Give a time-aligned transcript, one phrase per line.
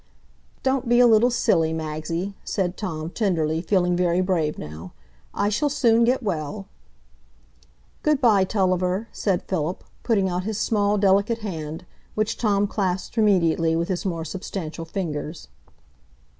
[0.63, 4.93] "Don't be a little silly, Magsie," said Tom, tenderly, feeling very brave now.
[5.31, 6.65] "I shall soon get well."
[8.01, 11.85] "Good by, Tulliver," said Philip, putting out his small, delicate hand,
[12.15, 15.49] which Tom clasped immediately with his more substantial fingers.